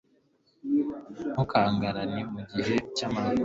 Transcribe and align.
ntugakangarane 1.31 2.21
mu 2.33 2.41
gihe 2.53 2.75
cy'amakuba 2.95 3.39